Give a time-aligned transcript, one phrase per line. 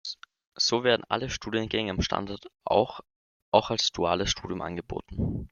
[0.55, 3.01] So werden alle Studiengänge am Standort auch
[3.51, 5.39] als duales Studium angeboten.